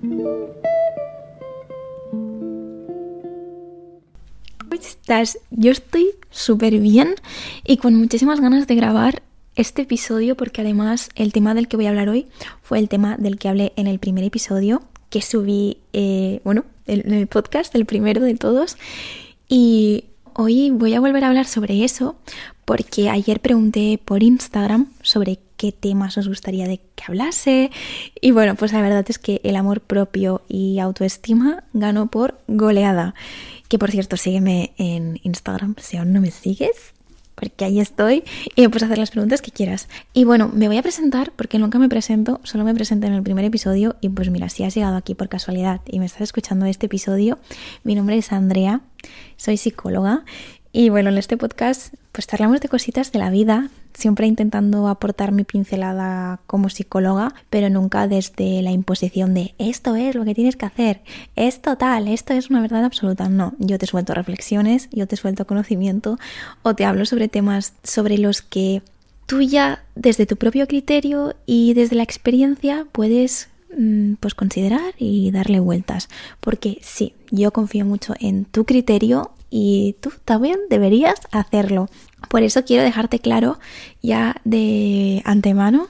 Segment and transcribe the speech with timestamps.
[0.00, 0.48] ¿Cómo
[4.72, 5.38] estás?
[5.50, 7.14] Yo estoy súper bien
[7.66, 9.22] y con muchísimas ganas de grabar
[9.56, 12.28] este episodio porque además el tema del que voy a hablar hoy
[12.62, 17.12] fue el tema del que hablé en el primer episodio que subí, eh, bueno, en
[17.12, 18.78] el podcast, el primero de todos.
[19.48, 20.04] Y
[20.34, 22.16] hoy voy a volver a hablar sobre eso
[22.64, 27.70] porque ayer pregunté por Instagram sobre qué temas os gustaría de que hablase.
[28.18, 33.14] Y bueno, pues la verdad es que el amor propio y autoestima ganó por goleada.
[33.68, 36.94] Que por cierto, sígueme en Instagram si aún no me sigues
[37.34, 38.22] porque ahí estoy
[38.54, 39.88] y me puedes hacer las preguntas que quieras.
[40.14, 43.22] Y bueno, me voy a presentar porque nunca me presento, solo me presenté en el
[43.22, 46.66] primer episodio y pues mira, si has llegado aquí por casualidad y me estás escuchando
[46.66, 47.38] este episodio,
[47.82, 48.80] mi nombre es Andrea,
[49.36, 50.24] soy psicóloga
[50.72, 55.32] y bueno, en este podcast pues hablamos de cositas de la vida, siempre intentando aportar
[55.32, 60.56] mi pincelada como psicóloga, pero nunca desde la imposición de esto es lo que tienes
[60.56, 61.00] que hacer,
[61.36, 63.28] es total, esto es una verdad absoluta.
[63.28, 66.18] No, yo te suelto reflexiones, yo te suelto conocimiento
[66.62, 68.82] o te hablo sobre temas sobre los que
[69.26, 75.30] tú ya desde tu propio criterio y desde la experiencia puedes mm, pues considerar y
[75.30, 76.08] darle vueltas.
[76.40, 81.88] Porque sí, yo confío mucho en tu criterio y tú también deberías hacerlo.
[82.28, 83.58] Por eso quiero dejarte claro
[84.02, 85.88] ya de antemano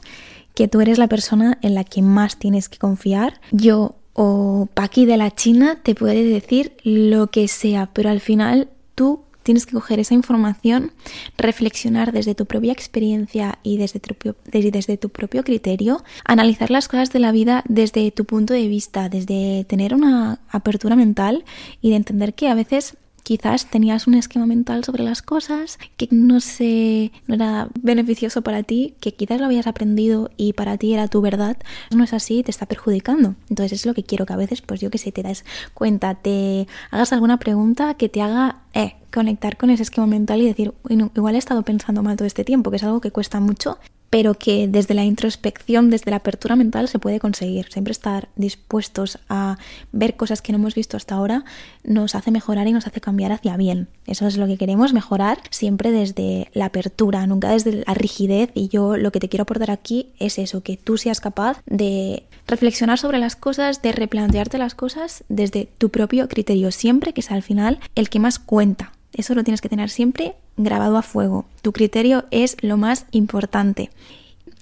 [0.55, 3.41] que tú eres la persona en la que más tienes que confiar.
[3.50, 8.69] Yo o Paqui de la China te puede decir lo que sea, pero al final
[8.95, 10.92] tú tienes que coger esa información,
[11.39, 16.89] reflexionar desde tu propia experiencia y desde tu, propio, desde tu propio criterio, analizar las
[16.89, 21.44] cosas de la vida desde tu punto de vista, desde tener una apertura mental
[21.81, 26.09] y de entender que a veces quizás tenías un esquema mental sobre las cosas que
[26.11, 30.95] no sé, no era beneficioso para ti, que quizás lo habías aprendido y para ti
[30.95, 31.57] era tu verdad,
[31.95, 33.35] no es así, te está perjudicando.
[33.49, 36.15] Entonces es lo que quiero que a veces, pues yo que sé, te das cuenta,
[36.15, 40.73] te hagas alguna pregunta que te haga eh, conectar con ese esquema mental y decir,
[40.89, 43.78] igual he estado pensando mal todo este tiempo, que es algo que cuesta mucho
[44.10, 47.69] pero que desde la introspección, desde la apertura mental se puede conseguir.
[47.71, 49.56] Siempre estar dispuestos a
[49.93, 51.44] ver cosas que no hemos visto hasta ahora
[51.84, 53.88] nos hace mejorar y nos hace cambiar hacia bien.
[54.06, 58.50] Eso es lo que queremos, mejorar siempre desde la apertura, nunca desde la rigidez.
[58.54, 62.25] Y yo lo que te quiero aportar aquí es eso, que tú seas capaz de
[62.49, 67.37] reflexionar sobre las cosas, de replantearte las cosas desde tu propio criterio, siempre que sea
[67.37, 68.93] al final el que más cuenta.
[69.15, 71.44] Eso lo tienes que tener siempre grabado a fuego.
[71.62, 73.91] Tu criterio es lo más importante.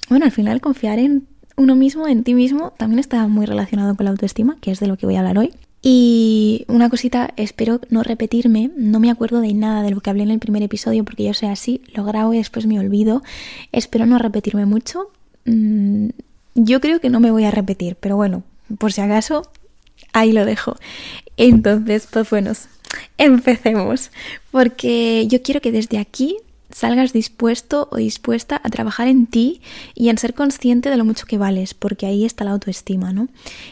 [0.09, 1.27] Bueno, al final confiar en
[1.57, 4.87] uno mismo, en ti mismo, también está muy relacionado con la autoestima, que es de
[4.87, 5.53] lo que voy a hablar hoy.
[5.83, 10.25] Y una cosita, espero no repetirme, no me acuerdo de nada de lo que hablé
[10.25, 13.23] en el primer episodio porque yo soy así, lo grabo y después me olvido.
[13.71, 15.11] Espero no repetirme mucho.
[15.45, 16.09] Mm,
[16.55, 18.43] yo creo que no me voy a repetir, pero bueno,
[18.79, 19.43] por si acaso,
[20.13, 20.77] ahí lo dejo.
[21.39, 22.53] Entonces, pues bueno,
[23.17, 24.11] Empecemos,
[24.51, 26.37] porque yo quiero que desde aquí
[26.71, 29.61] salgas dispuesto o dispuesta a trabajar en ti
[29.95, 33.29] y en ser consciente de lo mucho que vales, porque ahí está la autoestima, ¿no?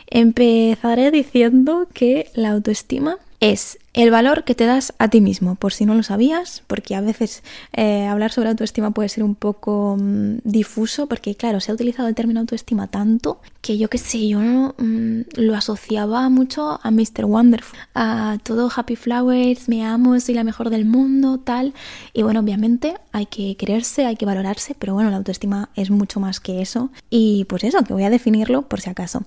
[0.09, 3.19] Empezaré diciendo que la autoestima
[3.53, 6.95] es el valor que te das a ti mismo, por si no lo sabías, porque
[6.95, 7.43] a veces
[7.73, 12.09] eh, hablar sobre autoestima puede ser un poco mm, difuso, porque claro, se ha utilizado
[12.09, 17.25] el término autoestima tanto que yo qué sé, yo mm, lo asociaba mucho a Mr.
[17.25, 21.73] Wonderful, a todo Happy Flowers, me amo, soy la mejor del mundo, tal.
[22.13, 26.21] Y bueno, obviamente hay que quererse, hay que valorarse, pero bueno, la autoestima es mucho
[26.21, 26.91] más que eso.
[27.11, 29.25] Y pues eso, que voy a definirlo por si acaso.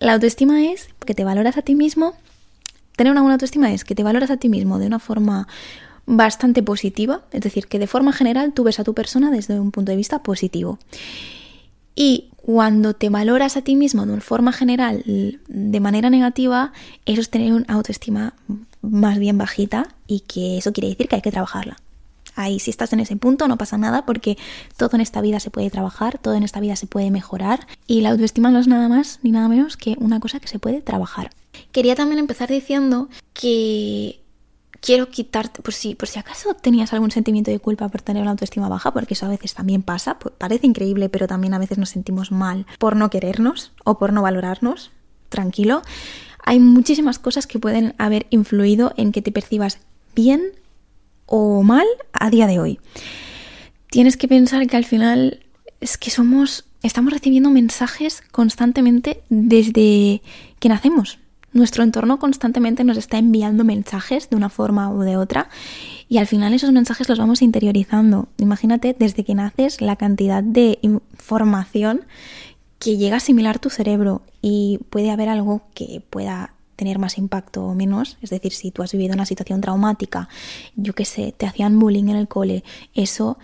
[0.00, 2.14] La autoestima es que te valoras a ti mismo
[2.96, 5.46] Tener una buena autoestima es que te valoras a ti mismo de una forma
[6.06, 9.70] bastante positiva, es decir, que de forma general tú ves a tu persona desde un
[9.70, 10.78] punto de vista positivo.
[11.94, 15.02] Y cuando te valoras a ti mismo de una forma general
[15.48, 16.72] de manera negativa,
[17.06, 18.34] eso es tener una autoestima
[18.82, 21.76] más bien bajita y que eso quiere decir que hay que trabajarla.
[22.36, 24.36] Ahí si estás en ese punto no pasa nada porque
[24.76, 28.02] todo en esta vida se puede trabajar, todo en esta vida se puede mejorar y
[28.02, 30.82] la autoestima no es nada más ni nada menos que una cosa que se puede
[30.82, 31.30] trabajar.
[31.72, 34.20] Quería también empezar diciendo que
[34.80, 38.32] quiero quitarte, por si, por si acaso tenías algún sentimiento de culpa por tener una
[38.32, 41.78] autoestima baja, porque eso a veces también pasa, pues parece increíble, pero también a veces
[41.78, 44.92] nos sentimos mal por no querernos o por no valorarnos,
[45.28, 45.82] tranquilo.
[46.44, 49.78] Hay muchísimas cosas que pueden haber influido en que te percibas
[50.14, 50.52] bien
[51.26, 52.78] o mal a día de hoy.
[53.90, 55.44] Tienes que pensar que al final
[55.80, 60.22] es que somos, estamos recibiendo mensajes constantemente desde
[60.60, 61.18] que nacemos.
[61.56, 65.48] Nuestro entorno constantemente nos está enviando mensajes de una forma u de otra
[66.06, 68.28] y al final esos mensajes los vamos interiorizando.
[68.36, 72.02] Imagínate desde que naces la cantidad de información
[72.78, 77.64] que llega a asimilar tu cerebro y puede haber algo que pueda tener más impacto
[77.64, 78.18] o menos.
[78.20, 80.28] Es decir, si tú has vivido una situación traumática,
[80.74, 83.38] yo qué sé, te hacían bullying en el cole, eso,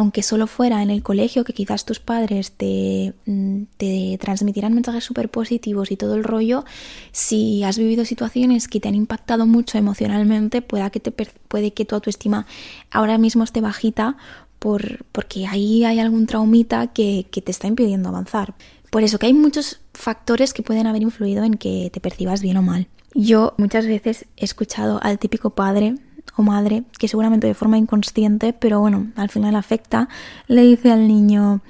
[0.00, 5.04] aunque solo fuera en el colegio, que quizás tus padres te, mm, te transmitieran mensajes
[5.04, 6.64] súper positivos y todo el rollo,
[7.12, 11.94] si has vivido situaciones que te han impactado mucho emocionalmente, que te, puede que tu
[11.94, 12.46] autoestima
[12.90, 14.16] ahora mismo esté bajita
[14.58, 18.54] por, porque ahí hay algún traumita que, que te está impidiendo avanzar.
[18.90, 22.56] Por eso que hay muchos factores que pueden haber influido en que te percibas bien
[22.56, 22.88] o mal.
[23.14, 25.96] Yo muchas veces he escuchado al típico padre
[26.36, 30.08] o madre, que seguramente de forma inconsciente, pero bueno, al final afecta,
[30.46, 31.60] le dice al niño,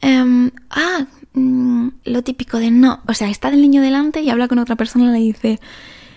[0.00, 4.48] em, ah, mm, lo típico de no, o sea, está el niño delante y habla
[4.48, 5.60] con otra persona le dice,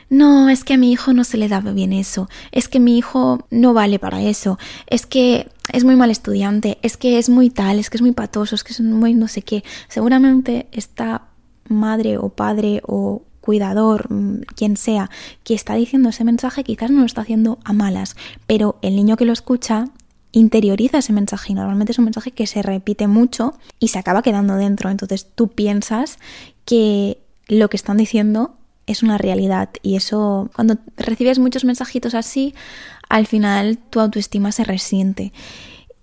[0.09, 2.97] no, es que a mi hijo no se le da bien eso, es que mi
[2.97, 7.49] hijo no vale para eso, es que es muy mal estudiante, es que es muy
[7.49, 9.63] tal, es que es muy patoso, es que es muy no sé qué.
[9.87, 11.29] Seguramente esta
[11.69, 15.09] madre o padre o cuidador, mm, quien sea,
[15.43, 18.15] que está diciendo ese mensaje, quizás no lo está haciendo a malas,
[18.47, 19.89] pero el niño que lo escucha
[20.31, 24.21] interioriza ese mensaje y normalmente es un mensaje que se repite mucho y se acaba
[24.21, 24.89] quedando dentro.
[24.89, 26.19] Entonces tú piensas
[26.65, 27.17] que
[27.47, 28.53] lo que están diciendo
[28.87, 32.53] es una realidad y eso cuando recibes muchos mensajitos así,
[33.09, 35.33] al final tu autoestima se resiente.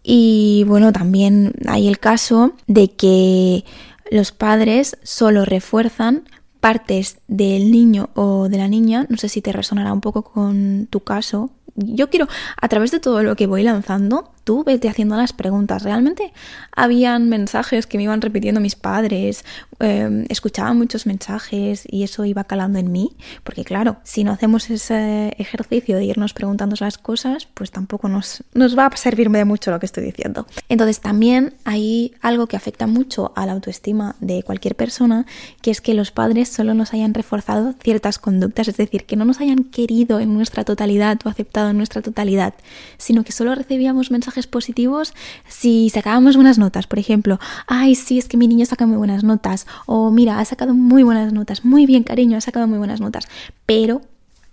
[0.02, 3.64] Y bueno, también hay el caso de que
[4.11, 6.25] los padres solo refuerzan
[6.60, 10.87] partes del niño o de la niña, no sé si te resonará un poco con
[10.90, 11.50] tu caso.
[11.76, 12.26] Yo quiero,
[12.60, 15.83] a través de todo lo que voy lanzando, tú vete haciendo las preguntas.
[15.83, 16.33] Realmente
[16.75, 19.45] habían mensajes que me iban repitiendo mis padres,
[19.79, 23.15] eh, escuchaba muchos mensajes y eso iba calando en mí,
[23.45, 28.43] porque claro, si no hacemos ese ejercicio de irnos preguntando las cosas, pues tampoco nos,
[28.55, 30.47] nos va a servir de mucho lo que estoy diciendo.
[30.71, 35.27] Entonces también hay algo que afecta mucho a la autoestima de cualquier persona,
[35.61, 39.27] que es que los padres solo nos hayan reforzado ciertas conductas, es decir, que no
[39.27, 42.55] nos hayan querido en nuestra totalidad o aceptado en nuestra totalidad,
[42.97, 45.12] sino que solo recibíamos mensajes positivos
[45.49, 46.87] si sacábamos buenas notas.
[46.87, 49.67] Por ejemplo, ay, sí, es que mi niño saca muy buenas notas.
[49.87, 51.64] O mira, ha sacado muy buenas notas.
[51.64, 53.29] Muy bien, cariño, ha sacado muy buenas notas.
[53.67, 54.02] Pero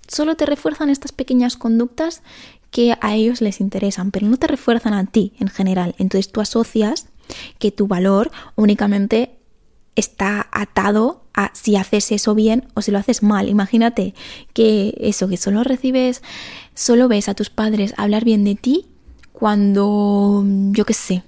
[0.08, 2.22] solo te refuerzan estas pequeñas conductas
[2.72, 5.96] que a ellos les interesan, pero no te refuerzan a ti en general.
[5.98, 7.08] Entonces tú asocias
[7.58, 9.38] que tu valor únicamente
[9.96, 13.50] está atado a si haces eso bien o si lo haces mal.
[13.50, 14.14] Imagínate
[14.54, 16.22] que eso, que solo recibes,
[16.74, 18.86] solo ves a tus padres hablar bien de ti
[19.38, 21.24] cuando, yo qué sé,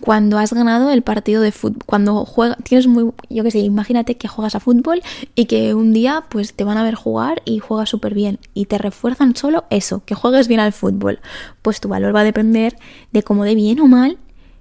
[0.00, 4.16] cuando has ganado el partido de fútbol, cuando juegas, tienes muy, yo qué sé, imagínate
[4.16, 5.02] que juegas a fútbol
[5.34, 8.66] y que un día pues te van a ver jugar y juegas súper bien y
[8.66, 11.20] te refuerzan solo eso, que juegues bien al fútbol.
[11.62, 12.76] Pues tu valor va a depender
[13.12, 14.18] de cómo de bien o mal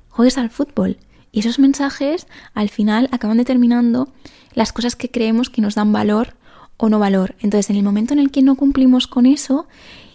[0.09, 0.97] juegues al fútbol.
[1.31, 4.09] Y esos mensajes al final acaban determinando
[4.53, 6.35] las cosas que creemos que nos dan valor
[6.77, 7.35] o no valor.
[7.39, 9.67] Entonces en el momento en el que no cumplimos con eso,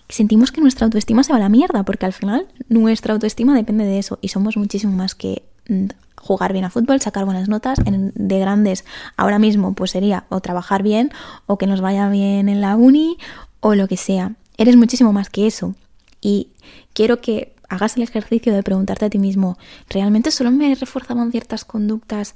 [0.08, 3.84] sentimos que nuestra autoestima se va a la mierda, porque al final nuestra autoestima depende
[3.84, 5.86] de eso y somos muchísimo más que mm,
[6.16, 8.84] jugar bien a fútbol, sacar buenas notas de grandes.
[9.16, 11.10] Ahora mismo pues sería o trabajar bien
[11.46, 13.18] o que nos vaya bien en la uni
[13.60, 14.32] o lo que sea.
[14.56, 15.74] Eres muchísimo más que eso.
[16.20, 16.48] Y
[16.92, 19.58] quiero que hagas el ejercicio de preguntarte a ti mismo,
[19.88, 22.34] ¿realmente solo me reforzaban ciertas conductas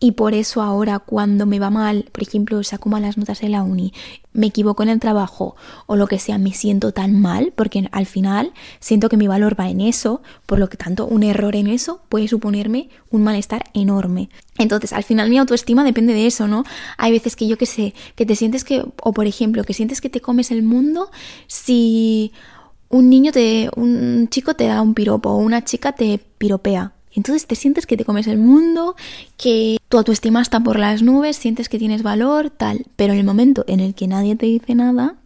[0.00, 3.64] y por eso ahora cuando me va mal, por ejemplo, saco malas notas en la
[3.64, 3.92] uni,
[4.32, 5.56] me equivoco en el trabajo
[5.86, 9.58] o lo que sea, me siento tan mal porque al final siento que mi valor
[9.58, 13.64] va en eso, por lo que tanto un error en eso puede suponerme un malestar
[13.74, 14.30] enorme.
[14.58, 16.62] Entonces, al final mi autoestima depende de eso, ¿no?
[16.96, 20.00] Hay veces que yo que sé, que te sientes que, o por ejemplo, que sientes
[20.00, 21.10] que te comes el mundo
[21.48, 22.32] si
[22.88, 27.46] un niño te, un chico te da un piropo o una chica te piropea entonces
[27.46, 28.96] te sientes que te comes el mundo,
[29.36, 32.86] que tu autoestima está por las nubes, sientes que tienes valor, tal.
[32.96, 35.16] Pero en el momento en el que nadie te dice nada,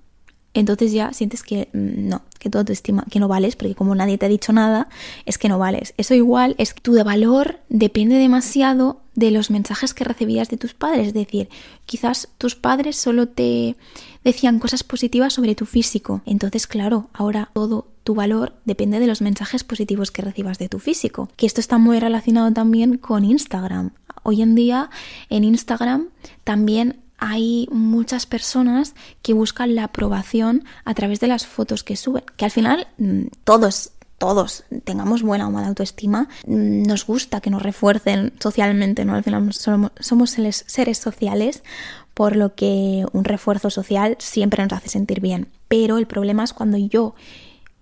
[0.55, 4.19] entonces ya sientes que mm, no, que tu autoestima, que no vales, porque como nadie
[4.19, 4.89] te ha dicho nada,
[5.25, 5.95] es que no vales.
[5.97, 10.57] Eso igual es que tu de valor depende demasiado de los mensajes que recibías de
[10.57, 11.09] tus padres.
[11.09, 11.49] Es decir,
[11.87, 13.77] quizás tus padres solo te
[14.25, 16.23] decían cosas positivas sobre tu físico.
[16.27, 20.81] Entonces, claro, ahora todo tu valor depende de los mensajes positivos que recibas de tu
[20.81, 21.29] físico.
[21.37, 23.93] Que esto está muy relacionado también con Instagram.
[24.25, 24.91] Hoy en día
[25.31, 26.09] en Instagram
[26.45, 32.25] también hay muchas personas que buscan la aprobación a través de las fotos que suben,
[32.37, 37.51] que al final mm, todos todos tengamos buena o mala autoestima, mm, nos gusta que
[37.51, 39.15] nos refuercen socialmente, ¿no?
[39.15, 41.63] Al final somos, somos seres sociales,
[42.15, 45.49] por lo que un refuerzo social siempre nos hace sentir bien.
[45.69, 47.15] Pero el problema es cuando yo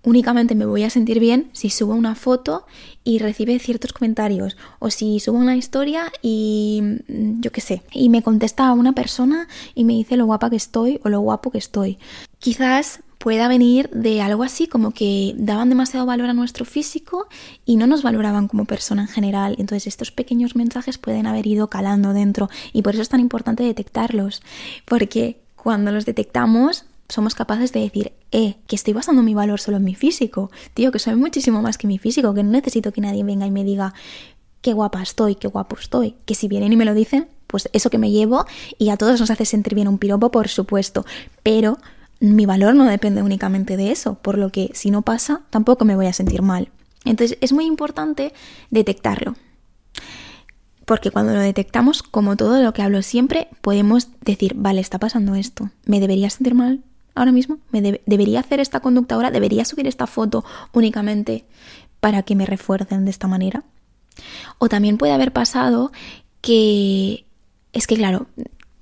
[0.03, 2.65] únicamente me voy a sentir bien si subo una foto
[3.03, 8.09] y recibe ciertos comentarios o si subo una historia y mm, yo qué sé, y
[8.09, 11.57] me contesta una persona y me dice lo guapa que estoy o lo guapo que
[11.57, 11.97] estoy.
[12.39, 17.27] Quizás pueda venir de algo así como que daban demasiado valor a nuestro físico
[17.65, 19.55] y no nos valoraban como persona en general.
[19.59, 23.61] Entonces estos pequeños mensajes pueden haber ido calando dentro y por eso es tan importante
[23.61, 24.41] detectarlos,
[24.85, 29.77] porque cuando los detectamos somos capaces de decir, eh, que estoy basando mi valor solo
[29.77, 33.01] en mi físico, tío, que soy muchísimo más que mi físico, que no necesito que
[33.01, 33.93] nadie venga y me diga
[34.61, 37.89] qué guapa estoy, qué guapo estoy, que si vienen y me lo dicen, pues eso
[37.89, 38.45] que me llevo
[38.77, 41.05] y a todos nos hace sentir bien un piropo, por supuesto,
[41.43, 41.77] pero
[42.19, 45.95] mi valor no depende únicamente de eso, por lo que si no pasa, tampoco me
[45.95, 46.69] voy a sentir mal.
[47.03, 48.33] Entonces es muy importante
[48.69, 49.35] detectarlo.
[50.85, 55.35] Porque cuando lo detectamos, como todo lo que hablo siempre, podemos decir, vale, está pasando
[55.35, 56.83] esto, ¿me debería sentir mal?
[57.15, 57.59] Ahora mismo?
[57.71, 59.31] ¿Me debería hacer esta conducta ahora?
[59.31, 61.45] ¿Debería subir esta foto únicamente
[61.99, 63.63] para que me refuercen de esta manera?
[64.57, 65.91] O también puede haber pasado
[66.41, 67.25] que
[67.73, 68.27] es que, claro,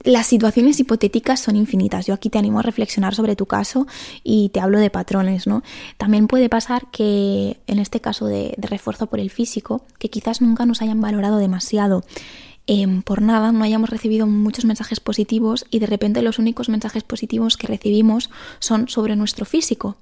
[0.03, 2.05] las situaciones hipotéticas son infinitas.
[2.05, 3.85] Yo aquí te animo a reflexionar sobre tu caso
[4.23, 5.61] y te hablo de patrones, ¿no?
[5.97, 10.41] También puede pasar que en este caso de, de refuerzo por el físico, que quizás
[10.41, 12.05] nunca nos hayan valorado demasiado
[12.71, 17.01] Em, por nada no hayamos recibido muchos mensajes positivos y de repente los únicos mensajes
[17.01, 19.97] positivos que recibimos son sobre nuestro físico.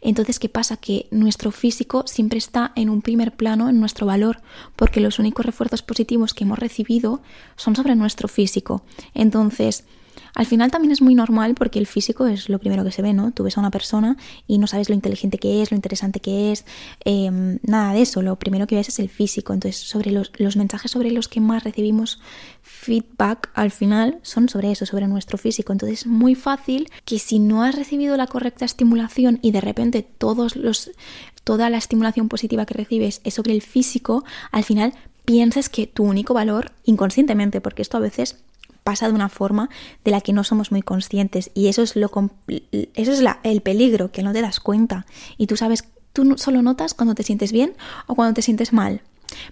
[0.00, 0.78] Entonces, ¿qué pasa?
[0.78, 4.40] Que nuestro físico siempre está en un primer plano en nuestro valor,
[4.74, 7.22] porque los únicos refuerzos positivos que hemos recibido
[7.54, 8.82] son sobre nuestro físico.
[9.14, 9.84] Entonces,
[10.38, 13.12] al final también es muy normal porque el físico es lo primero que se ve,
[13.12, 13.32] ¿no?
[13.32, 14.16] Tú ves a una persona
[14.46, 16.64] y no sabes lo inteligente que es, lo interesante que es,
[17.04, 18.22] em, nada de eso.
[18.22, 19.52] Lo primero que ves es el físico.
[19.52, 22.20] Entonces, sobre los, los mensajes sobre los que más recibimos
[22.62, 25.72] feedback al final son sobre eso, sobre nuestro físico.
[25.72, 30.02] Entonces, es muy fácil que si no has recibido la correcta estimulación y de repente
[30.04, 30.92] todos los,
[31.42, 36.04] toda la estimulación positiva que recibes es sobre el físico, al final pienses que tu
[36.04, 38.36] único valor, inconscientemente, porque esto a veces
[38.88, 39.68] pasa de una forma
[40.02, 42.10] de la que no somos muy conscientes y eso es lo
[42.94, 45.04] eso es el peligro que no te das cuenta
[45.36, 47.74] y tú sabes tú solo notas cuando te sientes bien
[48.06, 49.02] o cuando te sientes mal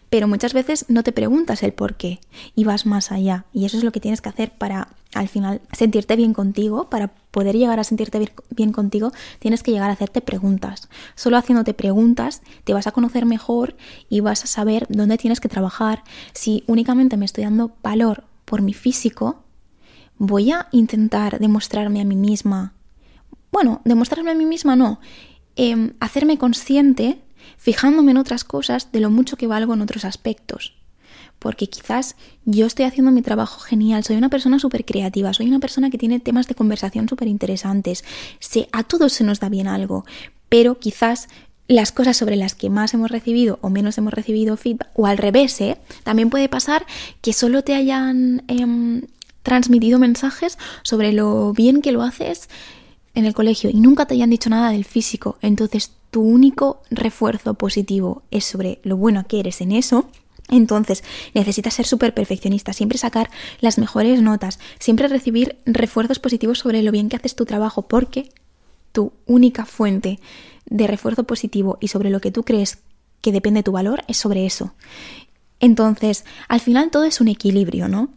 [0.08, 2.18] pero muchas veces no te preguntas el por qué
[2.54, 5.60] y vas más allá y eso es lo que tienes que hacer para al final
[5.72, 10.22] sentirte bien contigo para poder llegar a sentirte bien contigo tienes que llegar a hacerte
[10.22, 10.88] preguntas.
[11.14, 13.76] Solo haciéndote preguntas te vas a conocer mejor
[14.08, 16.04] y vas a saber dónde tienes que trabajar.
[16.32, 19.44] Si únicamente me estoy dando valor por mi físico,
[20.16, 22.72] voy a intentar demostrarme a mí misma,
[23.52, 25.00] bueno, demostrarme a mí misma no,
[25.56, 27.20] em, hacerme consciente,
[27.58, 30.74] fijándome en otras cosas, de lo mucho que valgo en otros aspectos.
[31.38, 35.58] Porque quizás yo estoy haciendo mi trabajo genial, soy una persona súper creativa, soy una
[35.58, 38.04] persona que tiene temas de conversación súper interesantes,
[38.72, 40.06] a todos se nos da bien algo,
[40.48, 41.28] pero quizás
[41.68, 45.18] las cosas sobre las que más hemos recibido o menos hemos recibido feedback, o al
[45.18, 45.78] revés, ¿eh?
[46.04, 46.86] también puede pasar
[47.20, 49.02] que solo te hayan em,
[49.42, 52.48] transmitido mensajes sobre lo bien que lo haces
[53.14, 55.38] en el colegio y nunca te hayan dicho nada del físico.
[55.40, 60.08] Entonces tu único refuerzo positivo es sobre lo bueno que eres en eso.
[60.48, 61.02] Entonces
[61.34, 63.30] necesitas ser súper perfeccionista, siempre sacar
[63.60, 68.30] las mejores notas, siempre recibir refuerzos positivos sobre lo bien que haces tu trabajo, porque
[68.92, 70.20] tu única fuente
[70.66, 72.78] de refuerzo positivo y sobre lo que tú crees
[73.20, 74.74] que depende tu valor es sobre eso.
[75.60, 78.10] Entonces, al final todo es un equilibrio, ¿no?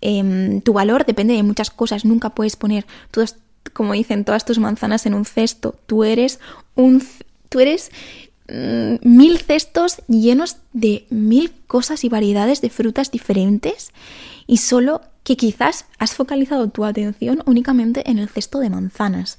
[0.00, 3.36] Em, tu valor depende de muchas cosas, nunca puedes poner todas,
[3.72, 5.76] como dicen, todas tus manzanas en un cesto.
[5.86, 6.40] Tú eres
[6.74, 7.02] un...
[7.48, 7.90] Tú eres
[8.48, 13.92] mm, mil cestos llenos de mil cosas y variedades de frutas diferentes
[14.46, 19.38] y solo que quizás has focalizado tu atención únicamente en el cesto de manzanas.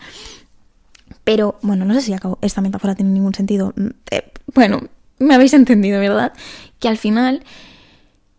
[1.28, 3.74] Pero, bueno, no sé si esta metáfora tiene ningún sentido.
[3.76, 4.84] Mm, eh, bueno,
[5.20, 6.32] me habéis entendido, ¿verdad?
[6.80, 7.44] Que al final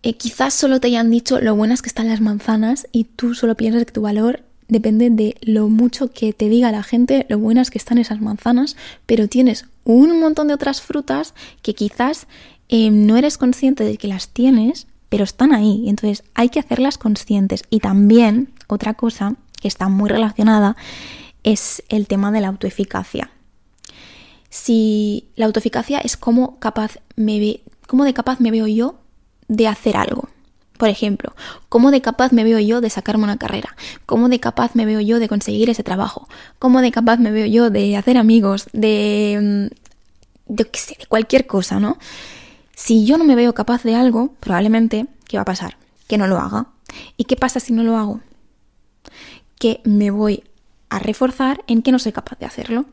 [0.03, 3.57] eh, quizás solo te hayan dicho lo buenas que están las manzanas y tú solo
[3.57, 7.71] piensas que tu valor depende de lo mucho que te diga la gente lo buenas
[7.71, 12.27] que están esas manzanas, pero tienes un montón de otras frutas que quizás
[12.71, 15.91] eh, no eres consciente de que las tienes, pero están ahí.
[15.91, 17.65] Entonces hay que hacerlas conscientes.
[17.69, 20.75] Y también, otra cosa que está muy relacionada,
[21.43, 23.31] es el tema de la autoeficacia.
[24.51, 28.99] Si la autoeficacia es cómo, capaz me ve, cómo de capaz me veo yo
[29.49, 30.29] de hacer algo.
[30.79, 31.35] Por ejemplo,
[31.69, 33.77] cómo de capaz me veo yo de sacarme una carrera,
[34.07, 36.29] cómo de capaz me veo yo de conseguir ese trabajo,
[36.61, 39.69] cómo de capaz me veo yo de hacer amigos, de,
[40.49, 41.99] mm, de, de cualquier cosa, ¿no?
[42.77, 45.77] Si yo no me veo capaz de algo, probablemente, ¿qué va a pasar?
[46.07, 46.69] Que no lo haga.
[47.17, 48.21] ¿Y qué pasa si no lo hago?
[49.59, 50.45] Que me voy
[50.91, 52.87] a reforzar en que no soy capaz de hacerlo.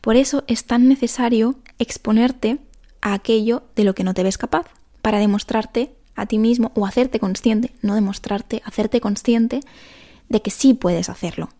[0.00, 2.58] Por eso es tan necesario exponerte
[3.00, 4.66] a aquello de lo que no te ves capaz,
[5.02, 9.60] para demostrarte a ti mismo o hacerte consciente, no demostrarte, hacerte consciente
[10.28, 11.50] de que sí puedes hacerlo.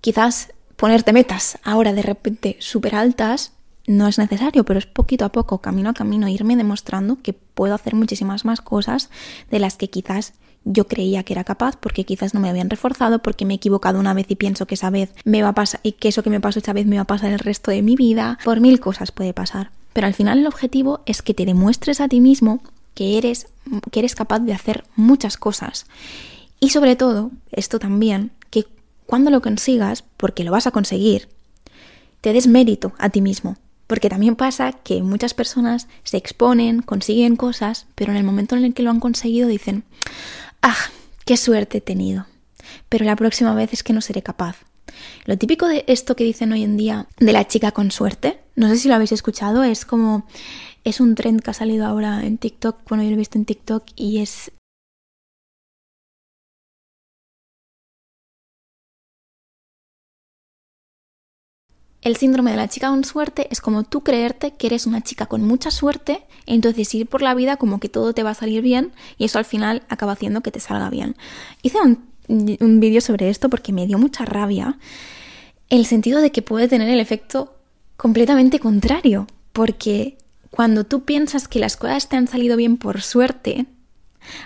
[0.00, 3.52] Quizás ponerte metas ahora de repente súper altas
[3.86, 7.74] no es necesario, pero es poquito a poco, camino a camino, irme demostrando que puedo
[7.74, 9.10] hacer muchísimas más cosas
[9.50, 10.34] de las que quizás
[10.64, 13.98] yo creía que era capaz porque quizás no me habían reforzado, porque me he equivocado
[13.98, 16.30] una vez y pienso que esa vez me va a pasar y que eso que
[16.30, 18.38] me pasó esa vez me va a pasar el resto de mi vida.
[18.44, 19.70] Por mil cosas puede pasar.
[19.92, 22.62] Pero al final el objetivo es que te demuestres a ti mismo
[22.94, 23.48] que eres,
[23.90, 25.86] que eres capaz de hacer muchas cosas.
[26.60, 28.66] Y sobre todo, esto también, que
[29.06, 31.28] cuando lo consigas, porque lo vas a conseguir,
[32.20, 33.56] te des mérito a ti mismo.
[33.92, 38.64] Porque también pasa que muchas personas se exponen, consiguen cosas, pero en el momento en
[38.64, 39.84] el que lo han conseguido dicen,
[40.62, 40.78] ah,
[41.26, 42.24] qué suerte he tenido,
[42.88, 44.56] pero la próxima vez es que no seré capaz.
[45.26, 48.70] Lo típico de esto que dicen hoy en día de la chica con suerte, no
[48.70, 50.24] sé si lo habéis escuchado, es como
[50.84, 53.44] es un trend que ha salido ahora en TikTok, bueno, yo lo he visto en
[53.44, 54.52] TikTok y es
[62.02, 65.26] El síndrome de la chica con suerte es como tú creerte que eres una chica
[65.26, 68.60] con mucha suerte, entonces ir por la vida como que todo te va a salir
[68.60, 71.14] bien y eso al final acaba haciendo que te salga bien.
[71.62, 72.04] Hice un,
[72.60, 74.78] un vídeo sobre esto porque me dio mucha rabia
[75.70, 77.56] el sentido de que puede tener el efecto
[77.96, 80.18] completamente contrario, porque
[80.50, 83.66] cuando tú piensas que las cosas te han salido bien por suerte,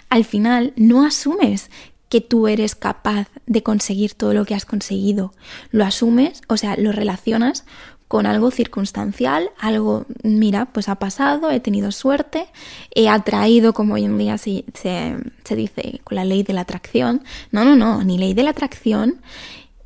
[0.08, 1.70] al final no asumes
[2.08, 5.32] que tú eres capaz de conseguir todo lo que has conseguido.
[5.70, 7.64] Lo asumes, o sea, lo relacionas
[8.08, 12.46] con algo circunstancial, algo, mira, pues ha pasado, he tenido suerte,
[12.94, 17.24] he atraído, como hoy en día se, se, dice, con la ley de la atracción.
[17.50, 19.20] No, no, no, ni ley de la atracción,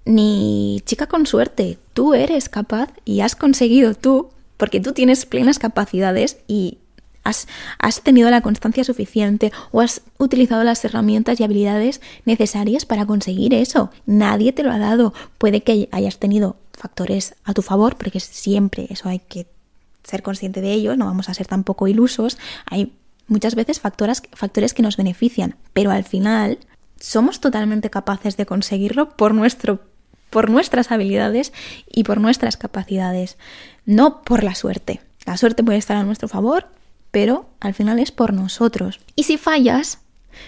[0.05, 1.79] ni chica con suerte.
[1.95, 6.79] Tú eres capaz y has conseguido tú, porque tú tienes plenas capacidades y
[7.23, 7.47] Has,
[8.03, 13.91] tenido la constancia suficiente o has utilizado las herramientas y habilidades necesarias para conseguir eso.
[14.07, 15.12] Nadie te lo ha dado.
[15.39, 19.47] Puede que hayas tenido factores a tu favor, porque siempre eso hay que
[20.02, 22.39] ser consciente de ello, no vamos a ser tampoco ilusos.
[22.67, 22.93] Hay
[23.28, 26.59] muchas veces factores, factores que nos benefician, pero al final
[26.99, 29.80] somos totalmente capaces de conseguirlo por nuestro
[30.30, 31.52] por nuestras habilidades
[31.91, 33.37] y por nuestras capacidades,
[33.85, 35.00] no por la suerte.
[35.26, 36.69] La suerte puede estar a nuestro favor
[37.10, 39.00] pero al final es por nosotros.
[39.16, 39.99] Y si fallas,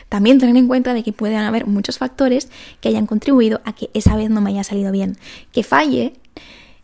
[0.09, 2.49] también tener en cuenta de que pueden haber muchos factores
[2.81, 5.17] que hayan contribuido a que esa vez no me haya salido bien.
[5.53, 6.15] Que falle,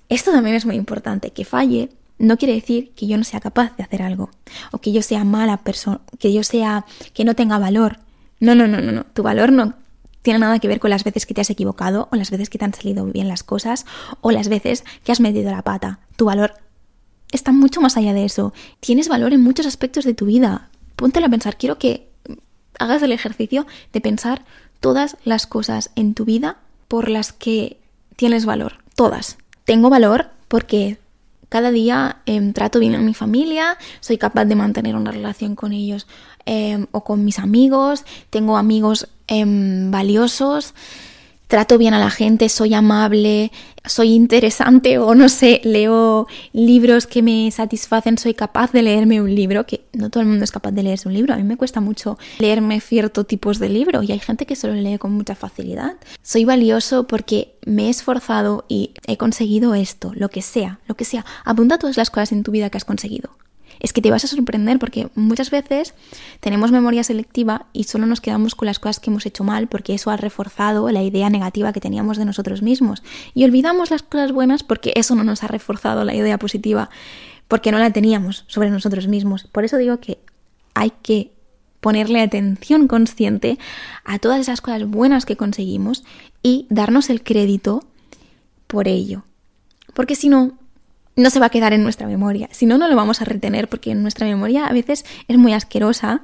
[0.08, 3.76] esto también es muy importante, que falle no quiere decir que yo no sea capaz
[3.76, 4.30] de hacer algo
[4.72, 8.00] o que yo sea mala persona, que yo sea que no tenga valor.
[8.40, 9.74] No, no, no, no, no, tu valor no
[10.22, 12.58] tiene nada que ver con las veces que te has equivocado o las veces que
[12.58, 13.86] te han salido bien las cosas
[14.20, 16.00] o las veces que has metido la pata.
[16.16, 16.54] Tu valor
[17.32, 18.52] está mucho más allá de eso.
[18.80, 20.70] Tienes valor en muchos aspectos de tu vida.
[20.96, 21.56] Póntelo a pensar.
[21.56, 22.08] Quiero que
[22.78, 24.44] hagas el ejercicio de pensar
[24.80, 27.78] todas las cosas en tu vida por las que
[28.16, 28.78] tienes valor.
[28.94, 29.38] Todas.
[29.64, 30.98] Tengo valor porque
[31.48, 35.72] cada día em, trato bien a mi familia, soy capaz de mantener una relación con
[35.72, 36.06] ellos
[36.44, 40.74] em, o con mis amigos, tengo amigos em, valiosos
[41.48, 43.50] trato bien a la gente, soy amable,
[43.84, 49.34] soy interesante o no sé, leo libros que me satisfacen, soy capaz de leerme un
[49.34, 51.56] libro, que no todo el mundo es capaz de leerse un libro, a mí me
[51.56, 55.12] cuesta mucho leerme ciertos tipos de libro y hay gente que se lo lee con
[55.12, 55.96] mucha facilidad.
[56.22, 61.06] Soy valioso porque me he esforzado y he conseguido esto, lo que sea, lo que
[61.06, 61.24] sea.
[61.44, 63.30] Apunta todas las cosas en tu vida que has conseguido
[63.80, 65.94] es que te vas a sorprender porque muchas veces
[66.40, 69.94] tenemos memoria selectiva y solo nos quedamos con las cosas que hemos hecho mal porque
[69.94, 73.02] eso ha reforzado la idea negativa que teníamos de nosotros mismos.
[73.34, 76.90] Y olvidamos las cosas buenas porque eso no nos ha reforzado la idea positiva,
[77.46, 79.44] porque no la teníamos sobre nosotros mismos.
[79.50, 80.18] Por eso digo que
[80.74, 81.32] hay que
[81.80, 83.58] ponerle atención consciente
[84.04, 86.04] a todas esas cosas buenas que conseguimos
[86.42, 87.84] y darnos el crédito
[88.66, 89.24] por ello.
[89.94, 90.58] Porque si no,
[91.18, 92.48] no se va a quedar en nuestra memoria.
[92.52, 96.22] Si no, no lo vamos a retener porque nuestra memoria a veces es muy asquerosa.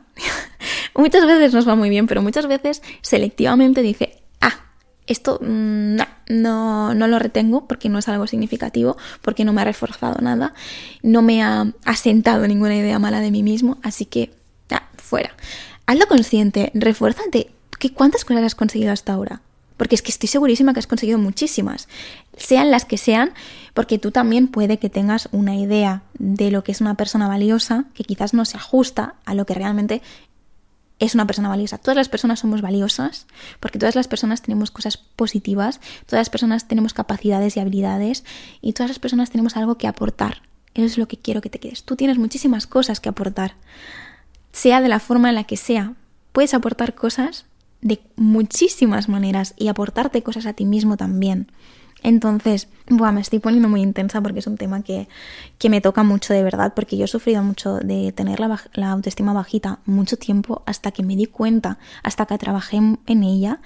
[0.95, 4.55] muchas veces nos va muy bien, pero muchas veces selectivamente dice, ah,
[5.09, 5.97] esto mm,
[6.29, 10.55] no, no, lo retengo porque no es algo significativo, porque no me ha reforzado nada,
[11.03, 14.31] no me ha asentado ninguna idea mala de mí mismo, así que,
[14.71, 15.35] ah, fuera.
[15.87, 17.51] Hazlo consciente, refuérzate.
[17.95, 19.43] ¿Cuántas cosas has conseguido hasta ahora?
[19.77, 21.89] Porque es que estoy segurísima que has conseguido muchísimas,
[22.37, 23.33] sean las que sean,
[23.75, 27.87] porque tú también puede que tengas una idea de lo que es una persona valiosa
[27.95, 30.01] que quizás no se ajusta a lo que realmente
[30.99, 31.79] es una persona valiosa.
[31.79, 33.27] Todas las personas somos valiosas
[33.61, 38.25] porque todas las personas tenemos cosas positivas, todas las personas tenemos capacidades y habilidades
[38.61, 40.43] y todas las personas tenemos algo que aportar.
[40.75, 41.85] Eso es lo que quiero que te quedes.
[41.85, 43.55] Tú tienes muchísimas cosas que aportar,
[44.53, 45.95] sea de la forma en la que sea.
[46.33, 47.47] Puedes aportar cosas
[47.85, 51.47] de muchísimas maneras y aportarte cosas a ti mismo también.
[52.03, 55.09] Entonces, buah, me estoy poniendo muy intensa porque es un tema que,
[55.71, 59.33] me toca mucho de verdad, porque yo he sufrido mucho de tener la, la, autoestima
[59.33, 63.61] bajita mucho tiempo hasta que me di cuenta, hasta que trabajé en ella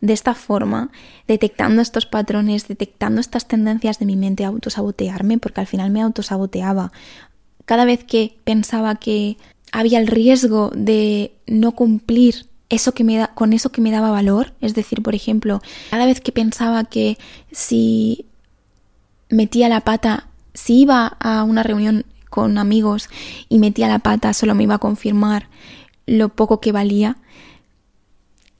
[0.00, 0.90] de esta forma,
[1.28, 6.00] detectando estos patrones, detectando estas tendencias de mi mente a autosabotearme, porque al final me
[6.00, 6.92] autosaboteaba.
[7.66, 9.36] Cada vez que pensaba que
[9.70, 14.10] había el riesgo de no cumplir eso que me da, con eso que me daba
[14.10, 14.54] valor.
[14.60, 17.18] Es decir, por ejemplo, cada vez que pensaba que
[17.52, 18.24] si
[19.28, 23.10] metía la pata, si iba a una reunión con amigos
[23.50, 25.48] y metía la pata, solo me iba a confirmar
[26.06, 27.18] lo poco que valía.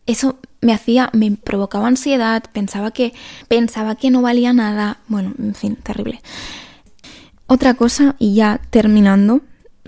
[0.05, 3.15] Eso me hacía, me provocaba ansiedad, pensaba que,
[3.49, 4.99] pensaba que no valía nada.
[5.09, 6.21] Bueno, en fin, terrible.
[7.47, 9.41] Otra cosa, y ya terminando,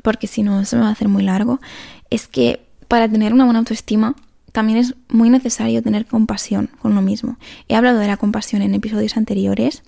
[0.03, 1.61] porque si no se me va a hacer muy largo,
[2.09, 2.63] es que
[2.94, 4.14] para tener una buena autoestima
[4.52, 7.38] también es muy necesario tener compasión con uno mismo.
[7.66, 9.83] He hablado de la compasión en episodios anteriores,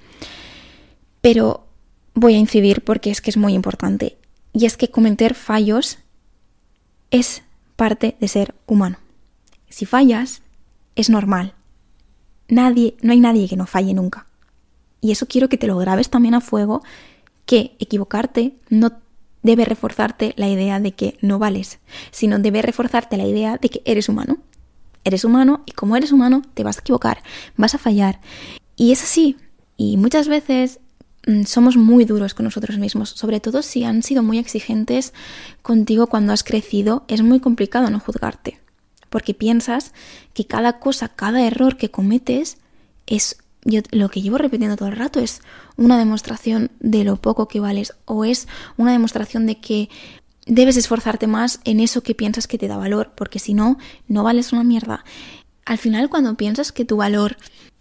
[1.21, 1.69] pero
[2.15, 4.17] voy a incidir porque es que es muy importante.
[4.53, 5.99] Y es que cometer fallos
[7.13, 7.45] es
[7.77, 8.99] parte de ser humano.
[9.69, 10.43] Si fallas,
[10.97, 11.55] es normal.
[12.49, 14.27] Nadie, no hay nadie que no falle nunca.
[15.01, 16.83] Y eso quiero que te lo grabes también a fuego,
[17.45, 18.95] que equivocarte no
[19.47, 21.79] debe reforzarte la idea de que no vales,
[22.11, 24.39] sino debe reforzarte la idea de que eres humano.
[25.05, 27.23] Eres humano y como eres humano te vas a equivocar,
[27.57, 28.21] vas a fallar.
[28.75, 29.37] Y es así.
[29.77, 30.81] Y muchas veces
[31.27, 35.15] mm, somos muy duros con nosotros mismos, sobre todo si han sido muy exigentes
[35.63, 38.59] contigo cuando has crecido, es muy complicado no juzgarte,
[39.11, 39.93] porque piensas
[40.35, 42.59] que cada cosa, cada error que cometes
[43.07, 45.43] es yo lo que llevo repitiendo todo el rato es
[45.77, 49.91] una demostración de lo poco que vales o es una demostración de que
[50.47, 54.23] debes esforzarte más en eso que piensas que te da valor, porque si no, no
[54.23, 55.05] vales una mierda.
[55.65, 57.37] Al final, cuando piensas que tu valor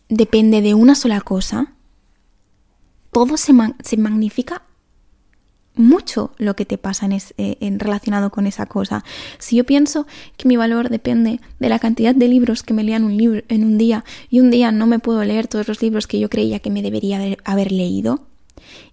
[0.09, 1.73] depende de una sola cosa,
[3.11, 4.63] todo se, se magnifica
[5.75, 9.03] mucho lo que te pasa eh, en, relacionado con esa cosa.
[9.37, 10.07] Si yo pienso
[10.37, 13.63] que mi valor depende de la cantidad de libros que me lean un libro en
[13.63, 16.59] un día y un día no me puedo leer todos los libros que yo creía
[16.59, 18.27] que me debería haber, leído,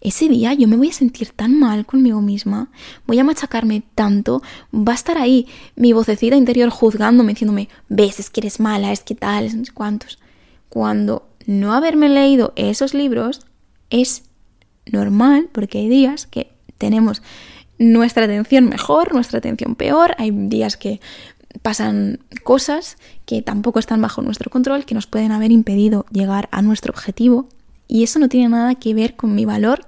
[0.00, 2.70] ese día yo me voy a sentir tan mal conmigo misma,
[3.06, 4.42] voy a machacarme tanto,
[4.74, 9.02] va a estar ahí mi vocecita interior juzgándome, diciéndome, ves, es que eres mala, es
[9.02, 10.18] que tal, sé cuántos.
[10.68, 13.40] Cuando no haberme leído esos libros
[13.90, 14.24] es
[14.90, 16.51] normal, porque hay días que
[16.82, 17.22] tenemos
[17.78, 21.00] nuestra atención mejor, nuestra atención peor, hay días que
[21.62, 26.60] pasan cosas que tampoco están bajo nuestro control, que nos pueden haber impedido llegar a
[26.60, 27.46] nuestro objetivo
[27.86, 29.86] y eso no tiene nada que ver con mi valor.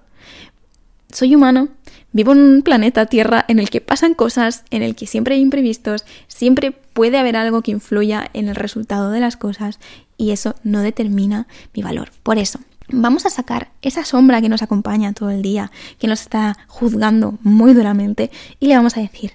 [1.11, 1.69] Soy humano,
[2.13, 5.41] vivo en un planeta Tierra en el que pasan cosas, en el que siempre hay
[5.41, 9.81] imprevistos, siempre puede haber algo que influya en el resultado de las cosas
[10.17, 12.13] y eso no determina mi valor.
[12.23, 16.21] Por eso, vamos a sacar esa sombra que nos acompaña todo el día, que nos
[16.23, 19.33] está juzgando muy duramente, y le vamos a decir,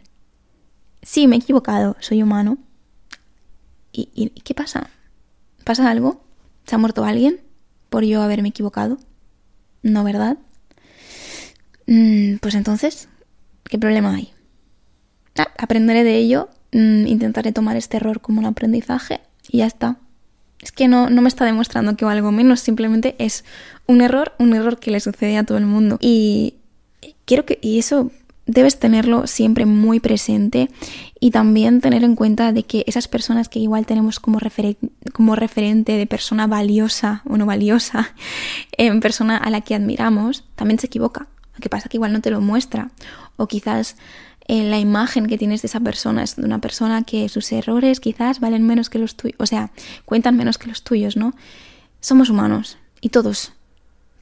[1.01, 2.57] sí, me he equivocado, soy humano.
[3.91, 4.89] ¿Y, qué pasa?
[5.63, 6.23] ¿Pasa algo?
[6.65, 7.41] ¿Se ha muerto alguien
[7.89, 8.97] por yo haberme equivocado?
[9.81, 10.37] ¿No, verdad?
[11.87, 13.09] Mm, pues entonces,
[13.65, 14.31] ¿qué problema hay?
[15.37, 19.97] Ah, aprenderé de ello, mm, intentaré tomar este error como un aprendizaje y ya está
[20.61, 23.45] es que no, no me está demostrando que valgo menos, simplemente es
[23.87, 25.97] un error, un error que le sucede a todo el mundo.
[26.01, 26.55] Y
[27.25, 28.11] quiero que, y eso
[28.45, 30.69] debes tenerlo siempre muy presente
[31.19, 34.39] y también tener en cuenta de que esas personas que igual tenemos como,
[35.13, 38.13] como referente de persona valiosa o no valiosa,
[38.77, 41.27] en persona a la que admiramos, también se equivoca.
[41.53, 42.89] Lo que pasa que igual no te lo muestra.
[43.37, 43.97] O quizás
[44.49, 48.39] la imagen que tienes de esa persona es de una persona que sus errores quizás
[48.39, 49.71] valen menos que los tuyos, o sea,
[50.05, 51.35] cuentan menos que los tuyos, ¿no?
[52.01, 53.53] Somos humanos y todos,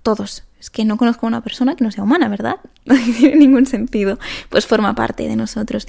[0.04, 0.44] todos.
[0.60, 2.58] Es que no conozco a una persona que no sea humana, ¿verdad?
[2.86, 4.18] No tiene ningún sentido.
[4.50, 5.88] Pues forma parte de nosotros.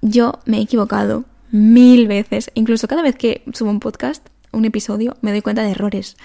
[0.00, 5.16] Yo me he equivocado mil veces, incluso cada vez que subo un podcast, un episodio,
[5.22, 6.16] me doy cuenta de errores.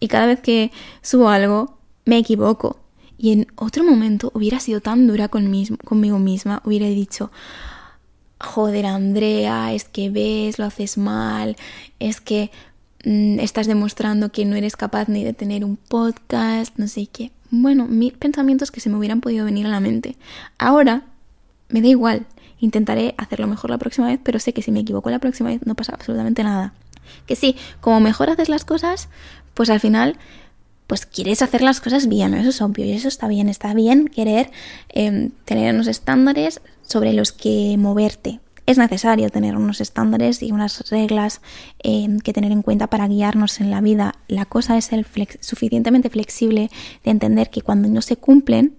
[0.00, 0.72] Y cada vez que
[1.02, 2.83] subo algo, me equivoco.
[3.16, 7.30] Y en otro momento hubiera sido tan dura conmigo misma, hubiera dicho,
[8.40, 11.56] joder Andrea, es que ves, lo haces mal,
[11.98, 12.50] es que
[13.04, 17.30] mm, estás demostrando que no eres capaz ni de tener un podcast, no sé qué.
[17.50, 20.16] Bueno, mil pensamientos que se me hubieran podido venir a la mente.
[20.58, 21.04] Ahora
[21.68, 22.26] me da igual.
[22.60, 25.66] intentaré hacerlo mejor la próxima vez, pero sé que si me equivoco la próxima vez
[25.66, 26.72] no pasa absolutamente nada.
[27.26, 29.08] Que sí, como mejor haces las cosas,
[29.52, 30.16] pues al final
[30.86, 34.08] pues quieres hacer las cosas bien, eso es obvio y eso está bien, está bien
[34.08, 34.50] querer
[34.88, 38.40] em, tener unos estándares sobre los que moverte.
[38.66, 41.42] Es necesario tener unos estándares y unas reglas
[41.82, 44.14] em, que tener en cuenta para guiarnos en la vida.
[44.26, 45.06] La cosa es ser
[45.40, 46.70] suficientemente flexible
[47.04, 48.76] de entender que cuando no se cumplen,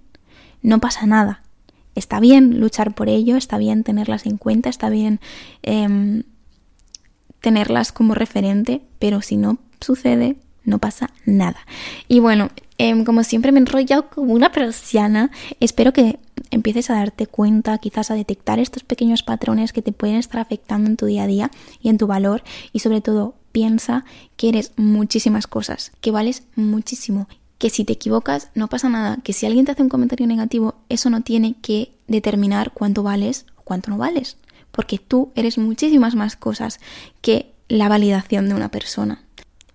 [0.63, 1.43] no pasa nada.
[1.93, 5.19] Está bien luchar por ello, está bien tenerlas en cuenta, está bien
[5.61, 6.23] em,
[7.41, 11.57] tenerlas como referente, pero si no sucede, no pasa nada.
[12.07, 16.19] Y bueno, em, como siempre me he enrollado como una persiana, espero que
[16.51, 20.89] empieces a darte cuenta, quizás a detectar estos pequeños patrones que te pueden estar afectando
[20.89, 21.51] en tu día a día
[21.81, 24.03] y en tu valor y sobre todo piensa
[24.35, 29.33] que eres muchísimas cosas, que vales muchísimo, que si te equivocas no pasa nada, que
[29.33, 33.61] si alguien te hace un comentario negativo, eso no tiene que determinar cuánto vales o
[33.63, 34.37] cuánto no vales,
[34.71, 36.79] porque tú eres muchísimas más cosas
[37.21, 39.24] que la validación de una persona.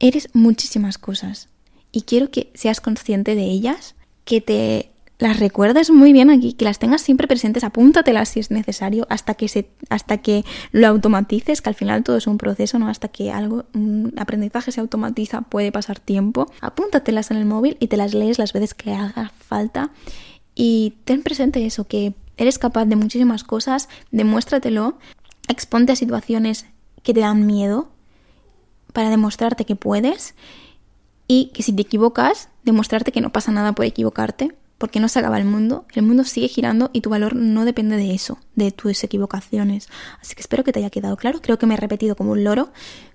[0.00, 1.48] Eres muchísimas cosas
[1.92, 6.64] y quiero que seas consciente de ellas, que te las recuerdes muy bien aquí, que
[6.64, 11.60] las tengas siempre presentes, apúntatelas si es necesario, hasta que se, hasta que lo automatices,
[11.60, 12.88] que al final todo es un proceso, ¿no?
[12.88, 16.50] Hasta que algo, un aprendizaje se automatiza, puede pasar tiempo.
[16.62, 19.90] Apúntatelas en el móvil y te las lees las veces que haga falta.
[20.54, 24.98] Y ten presente eso, que eres capaz de muchísimas cosas, demuéstratelo,
[25.48, 26.64] exponte a situaciones
[27.02, 27.89] que te dan miedo,
[28.92, 30.34] para demostrarte que puedes
[31.26, 35.18] y que si te equivocas, demostrarte que no pasa nada por equivocarte, porque no se
[35.18, 38.72] acaba el mundo, el mundo sigue girando y tu valor no depende de eso, de
[38.72, 39.88] tus equivocaciones.
[40.22, 42.44] Así que espero que te haya quedado claro, creo que me he repetido como un
[42.44, 42.70] loro,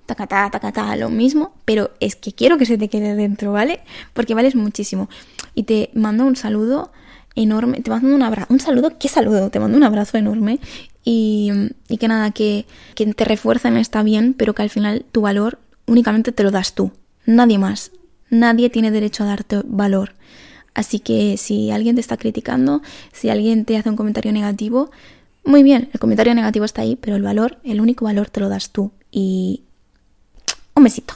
[0.05, 3.81] tacatá, tacatá, lo mismo, pero es que quiero que se te quede dentro, ¿vale?
[4.13, 5.09] Porque vales muchísimo.
[5.55, 6.91] Y te mando un saludo
[7.33, 9.49] enorme, te mando un abrazo, un saludo, ¿qué saludo?
[9.49, 10.59] Te mando un abrazo enorme
[11.03, 11.51] y,
[11.99, 16.31] que nada, que, que te refuerzan está bien, pero que al final tu valor únicamente
[16.31, 16.91] te lo das tú,
[17.25, 17.91] nadie más.
[18.29, 20.15] Nadie tiene derecho a darte valor.
[20.73, 22.81] Así que si alguien te está criticando,
[23.13, 24.91] si alguien te hace un comentario negativo,
[25.45, 28.49] muy bien, el comentario negativo está ahí, pero el valor, el único valor te lo
[28.49, 28.91] das tú.
[29.11, 29.61] Y
[30.73, 31.15] un besito.